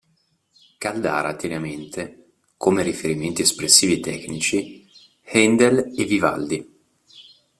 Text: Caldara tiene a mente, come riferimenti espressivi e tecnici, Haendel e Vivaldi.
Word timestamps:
Caldara 0.79 1.35
tiene 1.37 1.57
a 1.57 1.59
mente, 1.59 2.31
come 2.57 2.81
riferimenti 2.81 3.43
espressivi 3.43 3.97
e 3.99 3.99
tecnici, 3.99 4.89
Haendel 5.31 5.93
e 5.95 6.05
Vivaldi. 6.05 6.79